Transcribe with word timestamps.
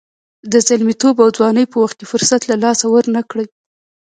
د 0.51 0.53
زلمیتوب 0.67 1.15
او 1.23 1.29
ځوانۍ 1.37 1.65
په 1.69 1.77
وخت 1.83 1.95
کې 1.99 2.09
فرصت 2.11 2.41
له 2.49 2.55
لاسه 2.63 2.85
ورنه 2.93 3.21
کړئ. 3.29 3.45